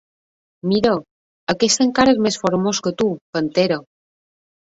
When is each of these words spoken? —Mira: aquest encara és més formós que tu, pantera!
—Mira: 0.69 0.93
aquest 1.53 1.83
encara 1.85 2.15
és 2.17 2.23
més 2.27 2.39
formós 2.45 2.79
que 2.87 2.93
tu, 3.03 3.09
pantera! 3.37 3.77